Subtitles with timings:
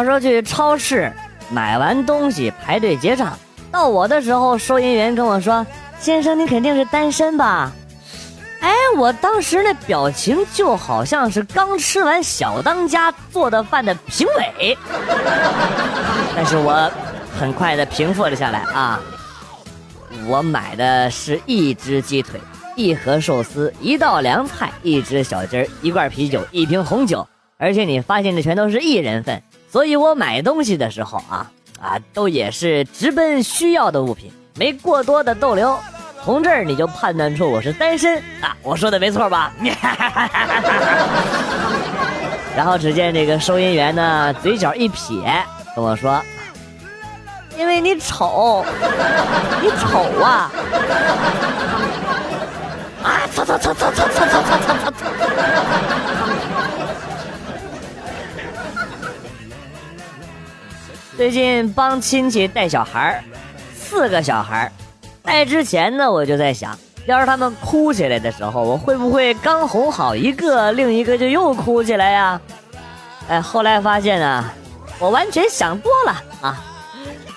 [0.00, 1.12] 话说去超市
[1.50, 3.38] 买完东西排队结账，
[3.70, 5.66] 到我的时候，收银员跟我说
[6.00, 7.70] ：“先生，你肯定是单身吧？”
[8.60, 14.78] 哎，我当时那表情就好像是刚吃完小当家做的饭的评委，
[16.34, 16.90] 但是我
[17.38, 18.98] 很快的平复了下来啊。
[20.26, 22.40] 我买的是一只鸡腿，
[22.74, 31.48] 一盒寿司，一道凉菜，一只小鸡儿，一罐啤酒，一瓶红酒，而且你发现这全都是一人份，所以我买东西的时候啊
[31.80, 35.78] 啊，都也是直奔需要的物品，没过多的逗留。
[36.22, 38.54] 从这儿你就判断出我是单身啊！
[38.62, 39.50] 我说的没错吧？
[42.54, 45.42] 然后只见这个收银员呢，嘴角一撇，
[45.74, 46.20] 跟我说
[47.56, 48.62] ：“因为你丑，
[49.62, 50.52] 你丑啊！”
[53.02, 53.22] 啊！
[53.34, 54.92] 操操操操操操操操操
[61.20, 63.22] 最近帮亲戚带小孩
[63.74, 64.72] 四个小孩
[65.22, 72.40] 带之前呢，我就在想，要是他们哭起来的时候，我会不会刚哄好一个，另一个就又哭起来呀？
[73.28, 74.42] 哎，后来发现呢，
[74.98, 76.64] 我完全想多了啊！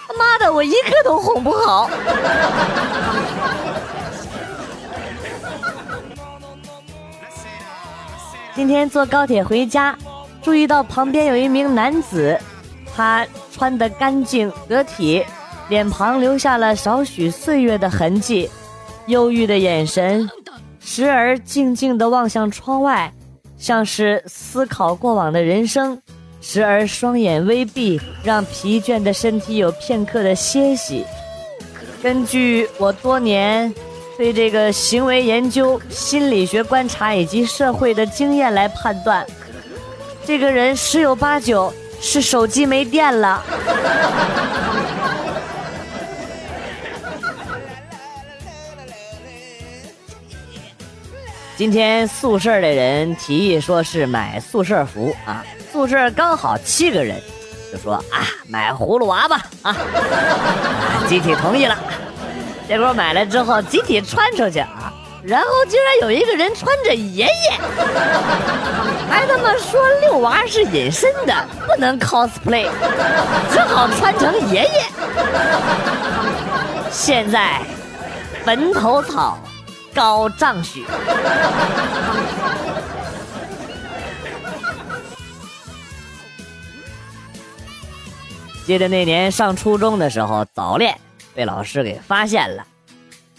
[0.08, 1.90] 他妈的，我一个都哄不好。
[8.56, 9.94] 今天坐高铁回家，
[10.42, 12.40] 注意到旁边有一名男子，
[12.96, 15.24] 他穿得干净得体。
[15.70, 18.50] 脸庞留下了少许岁月的痕迹，
[19.08, 20.30] 忧郁的眼神，
[20.82, 23.12] 时而静静地望向窗外，
[23.58, 25.98] 像是思考过往的人生；
[26.42, 31.06] 时而双眼微闭，让疲倦的身体有片刻的歇息。
[32.04, 33.74] 根据我多年
[34.18, 39.26] 对这个行为研究、心理学观察以及社会的经验来判断，
[40.26, 43.42] 这个人十有八九是手机没电了。
[51.56, 57.16] 今天宿舍的人提议说是买宿舍服啊，宿舍刚好七个人，
[57.72, 59.74] 就说啊买葫芦娃吧啊，
[61.08, 61.78] 集体同意了。
[62.68, 64.92] 结果买了之后集体穿出去啊，
[65.24, 67.32] 然后居然有一个人穿着爷爷，
[69.14, 72.68] 还他妈说遛娃是隐身的，不能 cosplay，
[73.52, 74.86] 只好穿成爷爷。
[76.90, 77.62] 现在
[78.44, 79.38] 坟头草。
[79.96, 80.84] 高丈许。
[88.66, 91.00] 记得那年上初中的时候早恋
[91.36, 92.66] 被老师给发现了，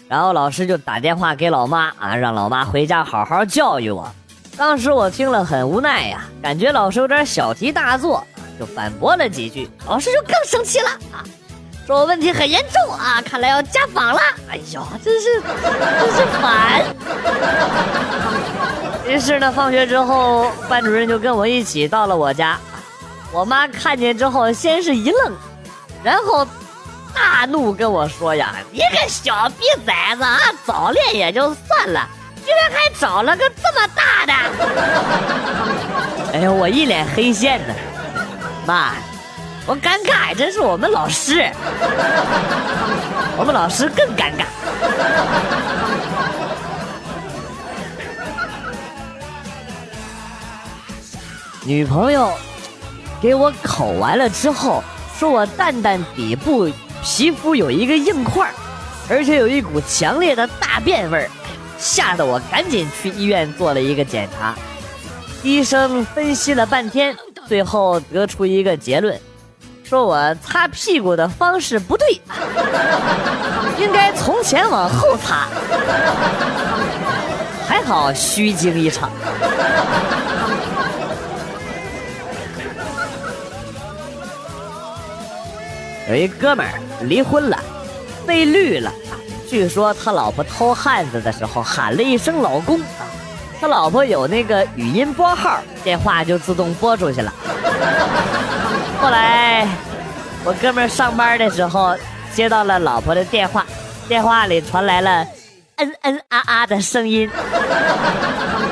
[0.07, 4.09] 然后老师就打电话给老妈啊，让老妈回家好好教育我。
[4.57, 8.25] 当时我听了很无奈呀，感觉老师有点小题大做，
[8.59, 11.23] 就反驳了几句，老师就更生气了啊。
[11.85, 14.19] 说我问题很严重啊，看来要家访了。
[14.49, 16.85] 哎呀，真是真是烦。
[19.05, 22.57] 于是呢，放学之后，班主任就跟我一起到了我家。
[23.31, 25.33] 我妈看见之后，先是一愣，
[26.01, 26.47] 然后
[27.13, 32.09] 大怒跟我说：“呀，你个小逼崽子啊，早恋也就算了，
[32.45, 34.33] 居然还找了个这么大的！”
[36.33, 37.73] 哎呦，我一脸黑线呢，
[38.65, 38.93] 妈。
[39.67, 41.49] 我尴尬，真是我们老师，
[43.35, 44.45] 我们老师更尴尬。
[51.63, 52.31] 女朋友
[53.19, 54.83] 给我口完了之后，
[55.17, 56.69] 说我蛋蛋底部
[57.01, 58.47] 皮肤有一个硬块，
[59.09, 61.27] 而且有一股强烈的大便味儿，
[61.77, 64.55] 吓得我赶紧去医院做了一个检查。
[65.43, 67.15] 医生分析了半天，
[67.47, 69.19] 最后得出一个结论。
[69.83, 72.19] 说我擦屁股的方式不对，
[73.77, 75.47] 应该从前往后擦。
[77.67, 79.11] 还好虚惊一场。
[86.09, 87.59] 有一哥们儿离婚了，
[88.25, 88.91] 被绿了。
[89.55, 92.77] 据说他老婆偷汉子的时候喊了一声“老公”，
[93.61, 97.33] 他老婆有那个语音拨号，电话就自动拨出去了。
[98.99, 99.65] 后来，
[100.43, 101.95] 我哥们上班的时候
[102.33, 103.65] 接到了老婆的电话，
[104.09, 105.25] 电话里传来了
[105.79, 107.31] “嗯嗯啊啊”的声音。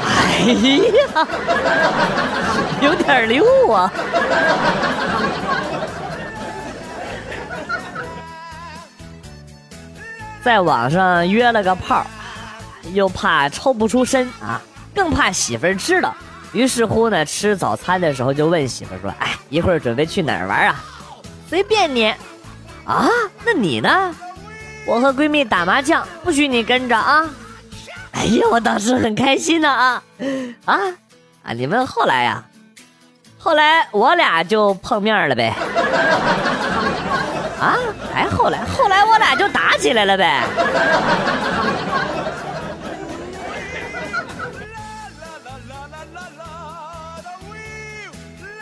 [0.06, 0.40] 哎
[1.16, 1.28] 呀，
[2.82, 3.90] 有点溜啊！
[10.44, 12.06] 在网上约了个炮，
[12.92, 14.62] 又怕抽不出身啊，
[14.94, 16.14] 更怕媳妇儿知道。
[16.52, 20.84] 于是乎呢，吃早餐的时候就问媳妇儿说：“哎，一会儿准备去哪儿玩啊
[21.50, 22.14] ？”“随便你。
[22.86, 23.08] ”“啊，
[23.46, 24.14] 那你呢
[24.86, 27.28] ？”“我和闺蜜打麻将，不许你跟着啊！”
[28.12, 30.04] 哎呀，我当时很开心的啊
[30.66, 30.80] 啊
[31.42, 31.54] 啊！
[31.54, 32.44] 你们后来呀？
[33.40, 35.54] 后来我俩就碰面了呗。
[37.60, 37.76] 啊，
[38.14, 40.44] 哎，后来后来我俩就打起来了呗。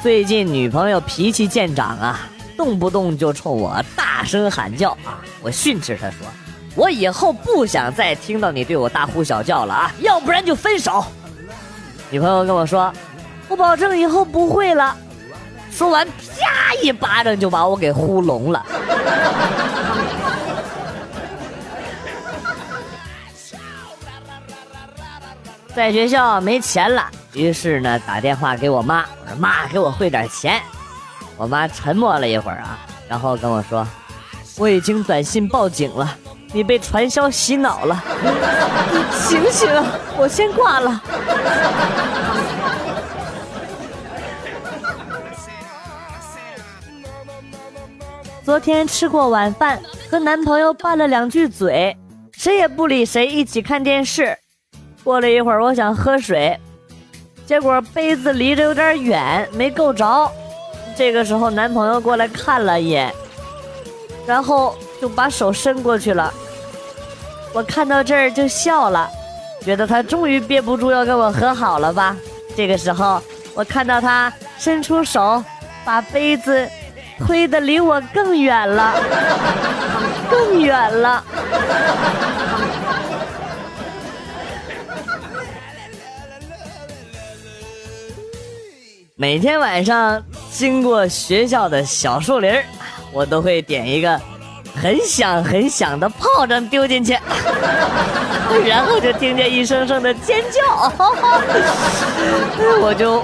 [0.01, 2.21] 最近女朋友脾气见长啊，
[2.57, 5.21] 动不动就冲我大声喊叫啊！
[5.41, 6.25] 我训斥她说
[6.73, 11.05] ：“我以后不想再听到你对我大呼小叫了啊，要不然就分手。”
[12.09, 12.91] 女朋友跟我说
[13.47, 14.97] ：“我保证以后不会了。”
[15.71, 18.65] 说完，啪一巴掌就把我给呼聋了。
[25.73, 27.09] 在学校没钱了。
[27.33, 30.61] 于是呢，打电话给我妈，我说妈，给我汇点钱。
[31.37, 33.87] 我妈沉默了一会儿啊，然后跟我说，
[34.57, 36.15] 我已经短信报警了，
[36.51, 38.03] 你被传销洗脑了。
[38.91, 39.69] 你 醒醒，
[40.17, 41.01] 我先挂了。
[48.43, 49.79] 昨天吃过晚饭，
[50.09, 51.95] 和男朋友拌了两句嘴，
[52.33, 54.35] 谁也不理谁，一起看电视。
[55.03, 56.59] 过了一会儿，我想喝水。
[57.45, 60.31] 结果杯子离着有点远，没够着。
[60.95, 63.13] 这个时候，男朋友过来看了一眼，
[64.25, 66.33] 然后就把手伸过去了。
[67.53, 69.07] 我看到这儿就笑了，
[69.63, 72.17] 觉得他终于憋不住要跟我和好了吧。
[72.55, 73.21] 这个时候，
[73.53, 75.43] 我看到他伸出手，
[75.85, 76.67] 把杯子
[77.25, 78.93] 推得离我更远了，
[80.29, 81.23] 更远了。
[89.15, 90.21] 每天晚上
[90.51, 92.51] 经过学校的小树林
[93.11, 94.19] 我都会点一个
[94.81, 97.15] 很响很响的炮仗丢进去，
[98.65, 100.91] 然后就听见一声声的尖叫，
[102.81, 103.23] 我就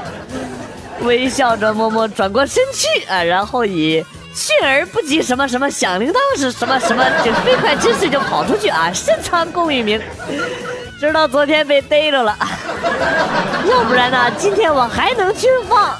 [1.02, 4.04] 微笑着默默转过身去啊，然后以
[4.34, 10.02] 迅而不及什么什么响铃铛是什么什么就飞快之势就跑出去啊，深藏功与名。
[11.00, 12.36] 直到昨天被逮着了，
[13.70, 14.32] 要不然呢？
[14.38, 15.96] 今天我还能去放。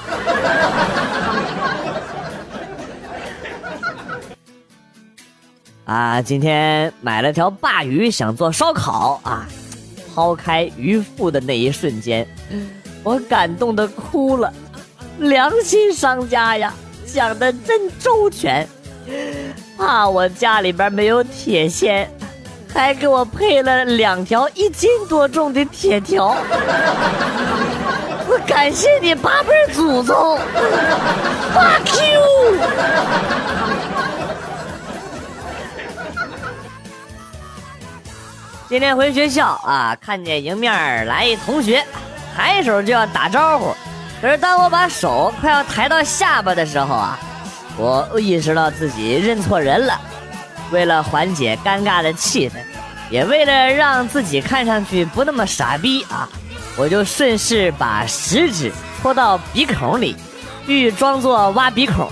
[5.84, 9.46] 啊，今天买了条鲅鱼，想做烧烤啊！
[10.14, 12.26] 抛开鱼腹的那一瞬间，
[13.04, 14.52] 我感动的哭了。
[15.18, 16.72] 良心商家呀，
[17.06, 18.66] 想的真周全，
[19.76, 22.08] 怕我家里边没有铁锨。
[22.72, 26.36] 还给我配了两条一斤多重的铁条，
[28.28, 30.38] 我感谢你八辈祖宗
[31.54, 32.20] ，fuck you！
[38.68, 41.82] 今天回学校啊，看见迎面来一同学，
[42.36, 43.74] 抬手就要打招呼，
[44.20, 47.18] 可是当我把手快要抬到下巴的时候啊，
[47.76, 49.98] 我意识到自己认错人了。
[50.70, 52.54] 为了缓解尴尬的气氛，
[53.10, 56.28] 也为了让自己看上去不那么傻逼啊，
[56.76, 60.16] 我就顺势把食指拖到鼻孔里，
[60.66, 62.10] 欲装作挖鼻孔，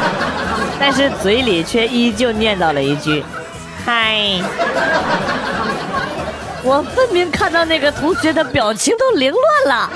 [0.78, 3.24] 但是嘴里却依旧念叨了一句
[3.84, 4.38] “嗨”。
[6.64, 9.90] 我分明看到那个同学的表情都凌乱了。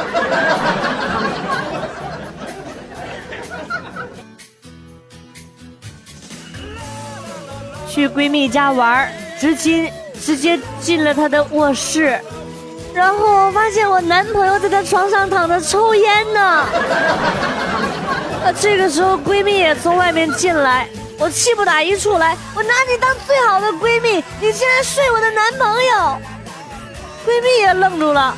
[7.89, 12.21] 去闺蜜家玩，直接直接进了她的卧室，
[12.93, 16.41] 然后我发现我男朋友在她床上躺着抽烟呢。
[18.45, 20.87] 啊，这个时候闺蜜也从外面进来，
[21.19, 26.36] 我气不打一处来，我拿你当最好的闺蜜，你竟然睡我的男朋友！
[27.27, 28.35] 闺蜜也愣住了，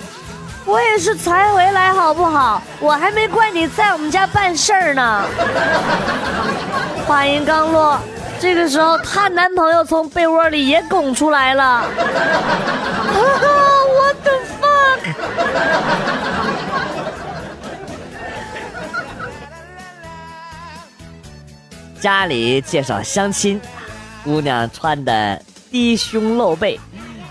[0.65, 2.63] 我也是才回来好不好？
[2.81, 5.25] 我还没怪你在我们家办事儿呢。
[7.07, 8.01] 话音刚落。
[8.41, 11.85] 这个时候，她男朋友从被窝里也拱出来了。
[13.99, 15.01] What the fuck！
[22.01, 23.61] 家里介绍相亲，
[24.23, 26.79] 姑娘穿的低胸露背，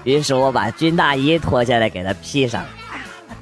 [0.08, 2.64] 于是我把军大衣脱下来给他披上。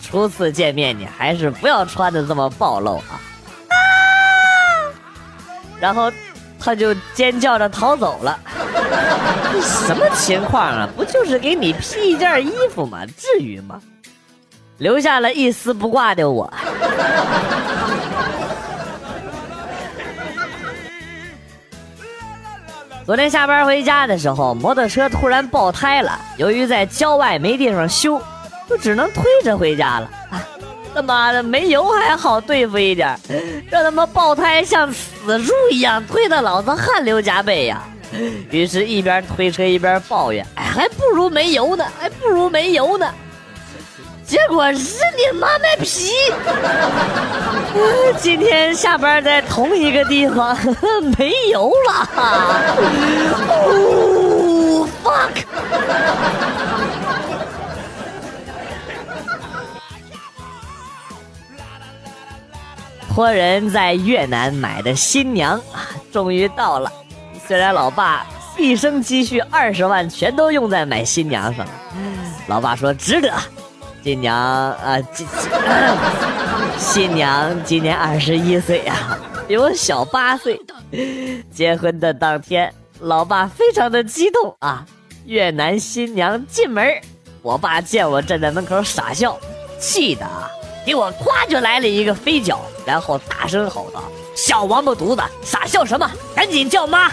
[0.02, 3.22] 初次见面，你还是不要穿的这么暴露啊！
[5.80, 6.12] 然后。
[6.58, 8.40] 他就尖叫着逃走了，
[9.62, 10.90] 什么情况啊？
[10.96, 13.06] 不就是给你披一件衣服吗？
[13.16, 13.80] 至于吗？
[14.80, 16.52] 留下了一丝不挂的我。
[23.06, 26.20] 昨天下班回家的时候，摩托车突然爆胎了。
[26.38, 28.20] 由于在郊外没地方修，
[28.68, 30.10] 就只能推着回家了。
[30.32, 30.44] 啊
[30.96, 33.16] 他妈的，没油还好对付一点，
[33.70, 37.84] 这他妈爆胎像死猪一样，推的老子汗流浃背呀！
[38.50, 43.14] 于是，一边推车一边抱怨：“哎，还不如没油呢，还不如没油呢。”
[44.26, 46.10] 结果日你妈卖皮！
[48.18, 50.58] 今天下班在同一个地方，
[51.18, 52.10] 没油了。
[53.48, 55.44] 哦，fuck！
[63.14, 66.92] 托人在越南买的新娘啊，终于到了。
[67.48, 68.26] 虽然老爸
[68.58, 71.72] 一生积蓄二十万全都用在买新娘上了，
[72.48, 73.32] 老爸说值得。
[74.06, 75.26] 新娘啊，新
[76.78, 80.62] 新娘今年二十一岁啊，比我小八岁。
[81.52, 84.86] 结婚的当天，老爸非常的激动啊。
[85.26, 86.88] 越南新娘进门，
[87.42, 89.36] 我爸见我站在门口傻笑，
[89.80, 90.52] 气的啊，
[90.86, 94.04] 给我咵就来了一个飞脚，然后大声吼道
[94.38, 96.08] ：“小王八犊子，傻笑什么？
[96.36, 97.10] 赶紧叫妈！”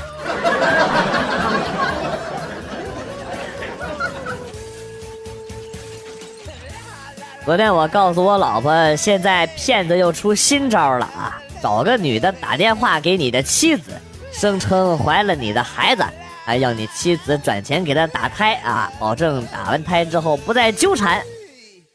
[7.45, 11.43] 昨天我告诉我老婆，现在骗子又出新招了啊！
[11.61, 14.01] 找个女的打电话给你的妻子，
[14.33, 16.05] 声称怀了你的孩子，
[16.45, 21.21] 还要你妻子转钱给他打胎啊，保证打完胎之后不再纠缠。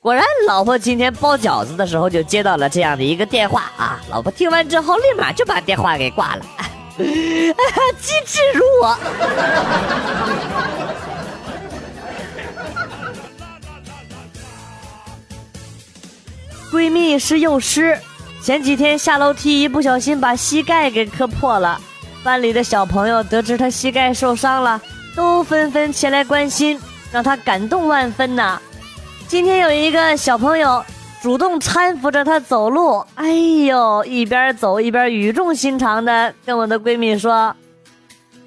[0.01, 4.01] 果然，老婆今天包饺子的时候就接到了这样的一个电话啊！
[4.09, 6.45] 老婆听完之后，立马就把电话给挂了，
[6.97, 8.97] 机智如我。
[16.77, 17.97] 闺蜜是幼师，
[18.39, 21.81] 前几天下楼梯一不小心把膝盖给磕破了。
[22.23, 24.79] 班里的小朋友得知她膝盖受伤了，
[25.15, 26.79] 都纷纷前来关心，
[27.11, 28.61] 让她感动万分呐。
[29.27, 30.85] 今天有一个小朋友
[31.19, 37.55] 主动搀扶着她走路，哎呦，一边走一边语重心长的跟我的闺蜜说：“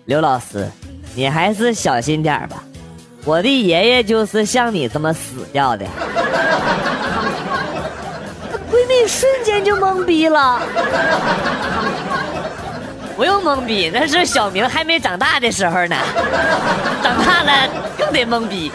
[0.07, 0.71] 刘老师，
[1.17, 2.63] 你还是小心点吧，
[3.25, 5.85] 我的爷爷就是像你这么死掉的。”
[8.71, 10.61] 闺蜜瞬间就懵逼了，
[13.17, 15.97] 不用懵逼，那是小明还没长大的时候呢，
[17.03, 18.71] 长大了更得懵逼。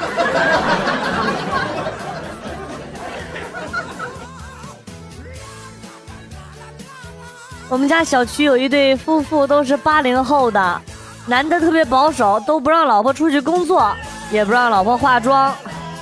[7.67, 10.81] 我们家小区有一对夫妇，都是八零后的，
[11.25, 13.91] 男的特别保守，都不让老婆出去工作，
[14.29, 15.55] 也不让老婆化妆，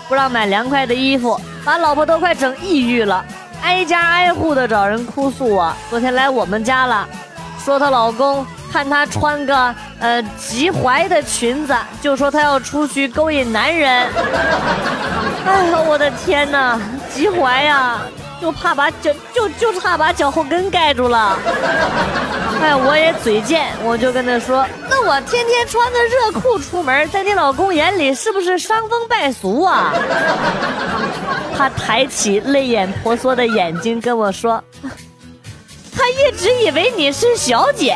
[0.09, 3.23] 不让买凉快的衣服，把老婆都快整抑郁了。
[3.63, 5.75] 挨家挨户的找人哭诉啊！
[5.89, 7.07] 昨天来我们家了，
[7.63, 14.09] 说她老公看她穿个呃及踝的裙子，就说她要出去勾引男人。
[15.47, 16.77] 哎呦，我的天哪，
[17.09, 17.99] 及踝呀！
[18.43, 21.39] 就怕把脚就就差把脚后跟盖住了。
[22.61, 29.93] 哎，我也嘴贱，我就跟他说：“那我天天穿着热裤出门，在你老公眼里是不是伤风败俗啊？”
[31.57, 34.61] 他抬起泪眼婆娑的眼睛跟我说
[35.95, 37.95] ：“他一直以为你是小姐。”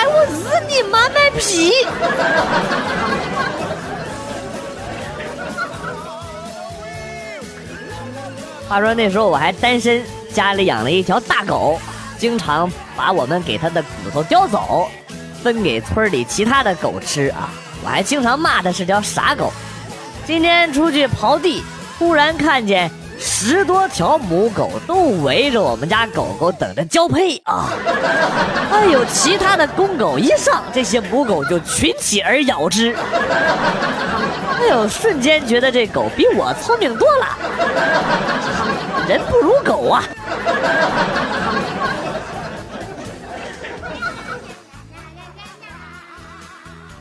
[0.00, 1.74] 哎，我日你妈卖皮！
[8.70, 10.00] 话说那时候我还单身，
[10.32, 11.76] 家里养了一条大狗，
[12.16, 14.88] 经常把我们给它的骨头叼走，
[15.42, 17.50] 分给村里其他的狗吃啊！
[17.82, 19.52] 我还经常骂它是条傻狗。
[20.24, 21.64] 今天出去刨地，
[21.98, 27.70] 突然看见十多条母狗都围着我们家狗狗等着交配啊！
[28.70, 32.96] 哎呦，其他的公狗一上，这些母狗就群起而咬之。
[34.60, 37.26] 哎呦，瞬间觉得这狗比我聪明多了，
[39.08, 40.04] 人不如狗啊！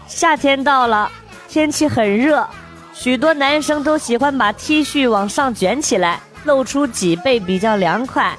[0.08, 1.12] 夏天到了，
[1.50, 2.48] 天气很热，
[2.94, 8.38] 许多男生都喜欢把 T 恤往上卷起来，露出脊背比较凉快。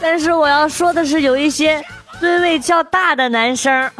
[0.00, 1.84] 但是我要说的是，有一些
[2.20, 3.90] 吨位较大的男生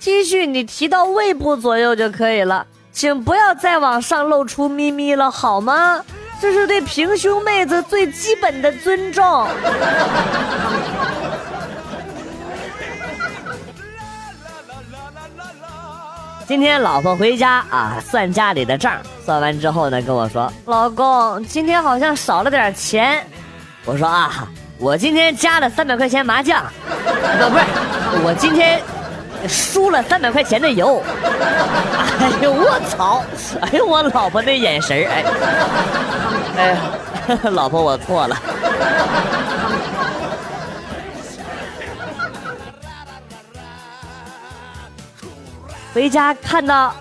[0.00, 2.66] ，T 恤你提到胃部左右就可以了。
[2.96, 6.02] 请不要再往上露出咪咪了，好吗？
[6.40, 9.46] 这是对平胸妹子最基本的尊重。
[16.46, 18.94] 今天老婆回家啊，算家里的账，
[19.26, 23.22] 算完之后呢，跟我说：“老公，今天好像少了点钱。”
[23.84, 24.48] 我说：“啊，
[24.78, 27.64] 我今天加了三百块钱麻将，不不是，
[28.24, 28.80] 我今天
[29.48, 31.02] 输了三百块钱的油。”
[32.18, 33.22] 哎呦我操！
[33.60, 35.24] 哎呦我老婆那眼神哎，
[36.56, 36.78] 哎呀，
[37.52, 38.36] 老婆我错了。
[45.94, 46.94] 回家看到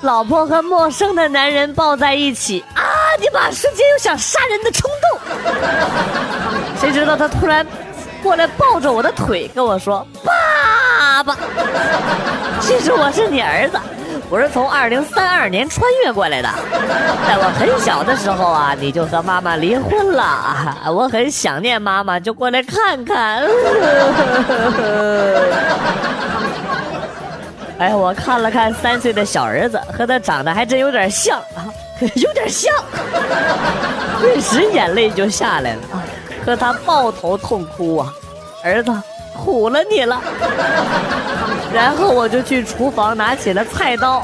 [0.00, 2.82] 老婆和陌生的男人抱在一起啊！
[3.20, 5.20] 你妈，瞬间有想杀人的冲动。
[6.80, 7.66] 谁知道他突然
[8.22, 10.32] 过来抱着我的腿跟我说：“爸
[11.10, 11.36] 爸爸，
[12.62, 13.76] 其实我是你儿子，
[14.30, 16.48] 我是从二零三二年穿越过来的。
[17.26, 23.42] 在我很小的时候啊，你就和妈妈离婚了，我很想念妈妈，就过来看看。
[27.80, 31.66] ”哎，我看了看三岁的小儿子，和他长得还真有点像啊，
[32.14, 32.72] 有点像，
[34.20, 35.80] 顿时眼泪就下来了，
[36.46, 38.12] 和他抱头痛哭啊，
[38.62, 38.92] 儿子，
[39.44, 40.20] 苦了你了。
[41.72, 44.22] 然后我就去厨房拿起了菜刀，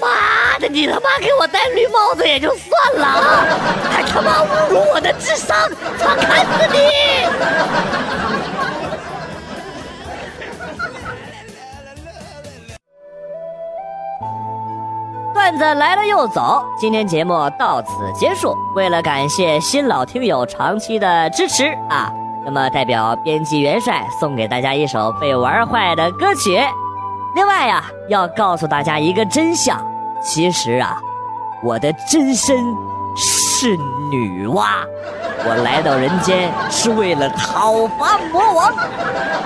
[0.00, 3.44] 妈的，你他妈给我戴绿帽子也就算了啊，
[3.90, 5.56] 还他妈侮辱我的智商，
[6.00, 6.78] 我砍死你！
[15.34, 18.56] 段子来了又走，今天节目到此结束。
[18.74, 22.10] 为了感谢新老听友长期的支持啊，
[22.46, 26.56] 那么代表编辑元帅送给大家一首被玩坏的歌曲。
[27.34, 29.84] 另外呀，要告诉大家一个真相，
[30.22, 30.96] 其实啊，
[31.64, 32.56] 我的真身
[33.16, 33.76] 是
[34.12, 34.64] 女娲，
[35.44, 38.72] 我来到人间是为了讨伐魔王。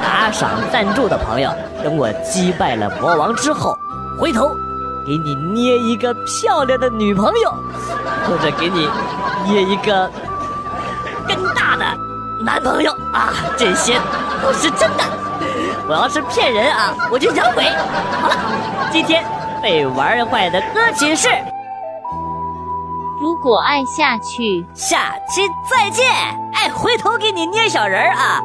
[0.03, 1.51] 打赏赞助的朋友，
[1.83, 3.75] 等我击败了魔王之后，
[4.19, 4.55] 回头。
[5.07, 7.51] 给你捏一个漂亮的女朋友，
[8.27, 8.87] 或者给你
[9.47, 10.09] 捏一个
[11.27, 11.85] 更大的
[12.43, 13.33] 男朋友啊！
[13.57, 14.01] 这些
[14.43, 15.05] 都是真的。
[15.87, 17.65] 我要是骗人啊，我就养鬼。
[18.21, 18.37] 好了，
[18.91, 19.23] 今天
[19.63, 21.29] 被玩坏的歌曲是：
[23.21, 26.07] 如果爱下去，下期再见。
[26.55, 28.41] 哎，回头给你捏小人儿啊。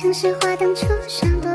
[0.00, 1.49] 城市花灯初上。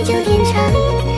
[0.00, 1.09] 地久天长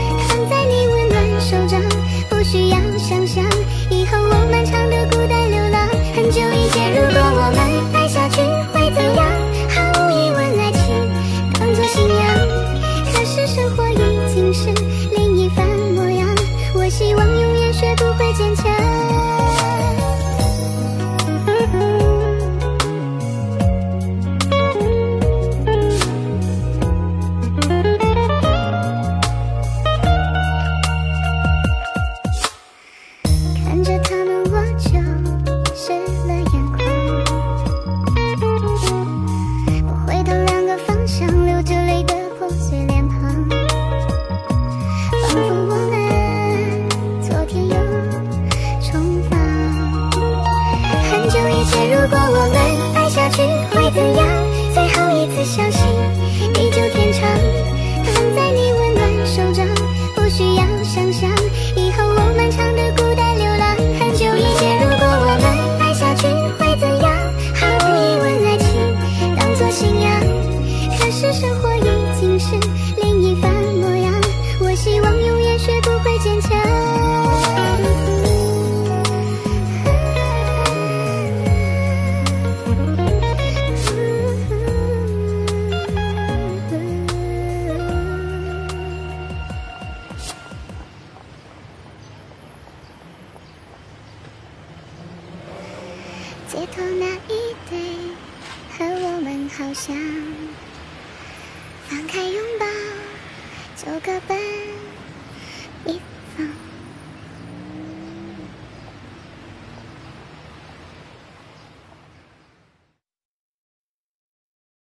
[76.32, 76.91] 面前。